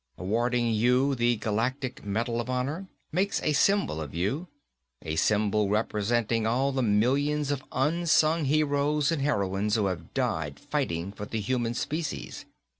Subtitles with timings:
[0.17, 4.47] Awarding you the Galactic Medal of Honor makes a symbol of you.
[5.03, 11.11] A symbol representing all the millions of unsung heroes and heroines who have died fighting
[11.11, 12.45] for the human species.